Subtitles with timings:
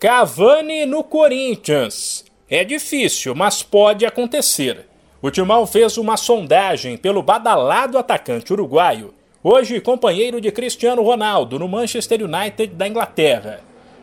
[0.00, 2.24] Cavani no Corinthians.
[2.48, 4.86] É difícil, mas pode acontecer.
[5.20, 11.66] O Timão fez uma sondagem pelo badalado atacante uruguaio, hoje companheiro de Cristiano Ronaldo no
[11.66, 13.58] Manchester United da Inglaterra.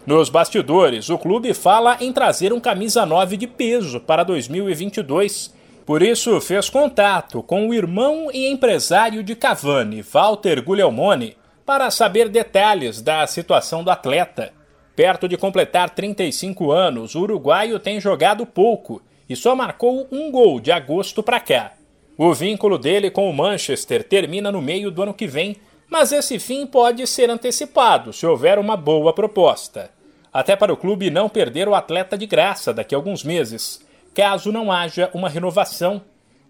[0.06, 5.54] Nos bastidores, o clube fala em trazer um camisa 9 de peso para 2022.
[5.86, 12.28] Por isso, fez contato com o irmão e empresário de Cavani, Walter Guglielmone, para saber
[12.28, 14.52] detalhes da situação do atleta.
[14.96, 20.60] Perto de completar 35 anos, o uruguaio tem jogado pouco e só marcou um gol
[20.60, 21.74] de agosto para cá.
[22.18, 25.58] O vínculo dele com o Manchester termina no meio do ano que vem,
[25.90, 29.92] mas esse fim pode ser antecipado se houver uma boa proposta.
[30.32, 34.50] Até para o clube não perder o atleta de graça daqui a alguns meses, caso
[34.50, 36.02] não haja uma renovação.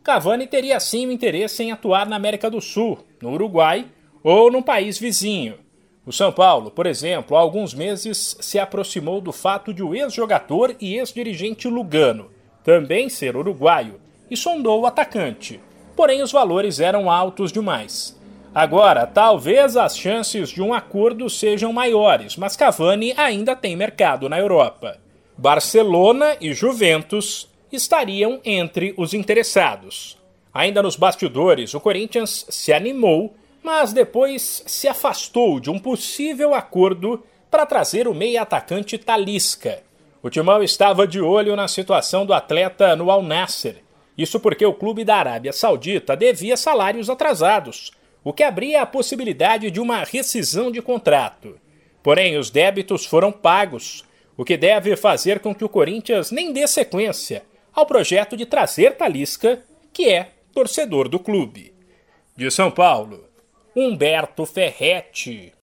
[0.03, 3.85] Cavani teria sim o interesse em atuar na América do Sul, no Uruguai
[4.23, 5.64] ou num país vizinho.
[6.05, 10.75] O São Paulo, por exemplo, há alguns meses se aproximou do fato de o ex-jogador
[10.79, 15.61] e ex-dirigente Lugano também ser uruguaio e sondou o atacante.
[15.95, 18.19] Porém, os valores eram altos demais.
[18.53, 24.39] Agora, talvez as chances de um acordo sejam maiores, mas Cavani ainda tem mercado na
[24.39, 24.97] Europa.
[25.37, 30.17] Barcelona e Juventus estariam entre os interessados.
[30.53, 33.35] Ainda nos bastidores, o Corinthians se animou
[33.65, 39.81] mas depois se afastou de um possível acordo para trazer o meia-atacante Talisca.
[40.21, 43.77] O Timão estava de olho na situação do atleta no Al Nasser.
[44.15, 47.91] Isso porque o clube da Arábia Saudita devia salários atrasados,
[48.23, 51.59] o que abria a possibilidade de uma rescisão de contrato.
[52.03, 54.05] Porém, os débitos foram pagos,
[54.37, 58.95] o que deve fazer com que o Corinthians nem dê sequência ao projeto de trazer
[58.95, 61.73] Talisca, que é torcedor do clube.
[62.37, 63.25] De São Paulo,
[63.75, 65.51] Humberto Ferretti.